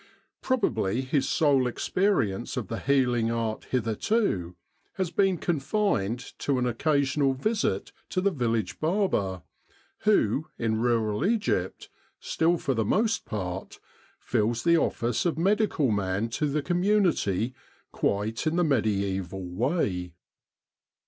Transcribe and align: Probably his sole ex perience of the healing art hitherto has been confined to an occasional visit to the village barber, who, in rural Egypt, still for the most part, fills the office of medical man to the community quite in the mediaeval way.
Probably 0.41 1.01
his 1.01 1.29
sole 1.29 1.67
ex 1.67 1.87
perience 1.87 2.57
of 2.57 2.69
the 2.69 2.79
healing 2.79 3.29
art 3.29 3.65
hitherto 3.65 4.55
has 4.93 5.11
been 5.11 5.37
confined 5.37 6.33
to 6.39 6.57
an 6.57 6.65
occasional 6.65 7.35
visit 7.35 7.91
to 8.09 8.19
the 8.19 8.31
village 8.31 8.79
barber, 8.79 9.43
who, 9.99 10.47
in 10.57 10.81
rural 10.81 11.23
Egypt, 11.23 11.87
still 12.19 12.57
for 12.57 12.73
the 12.73 12.83
most 12.83 13.25
part, 13.25 13.79
fills 14.19 14.63
the 14.63 14.75
office 14.75 15.23
of 15.27 15.37
medical 15.37 15.91
man 15.91 16.29
to 16.29 16.47
the 16.47 16.63
community 16.63 17.53
quite 17.91 18.47
in 18.47 18.55
the 18.55 18.63
mediaeval 18.63 19.49
way. 19.53 20.15